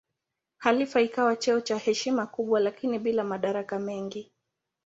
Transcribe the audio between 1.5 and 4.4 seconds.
cha heshima kubwa lakini bila madaraka mengi.